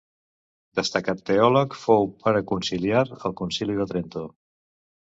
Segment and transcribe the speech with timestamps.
[0.79, 4.27] Destacat teòleg, fou pare conciliar al Concili de Trento.